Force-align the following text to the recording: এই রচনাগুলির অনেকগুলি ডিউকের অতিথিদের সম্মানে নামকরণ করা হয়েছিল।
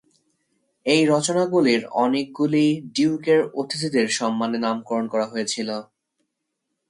এই 0.85 1.01
রচনাগুলির 1.05 1.81
অনেকগুলি 1.97 2.65
ডিউকের 2.95 3.41
অতিথিদের 3.53 4.07
সম্মানে 4.09 4.57
নামকরণ 4.57 5.05
করা 5.07 5.25
হয়েছিল। 5.27 5.69